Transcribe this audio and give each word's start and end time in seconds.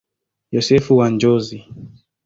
Yosefu 0.53 0.97
wa 0.97 1.09
Njozi. 1.09 1.59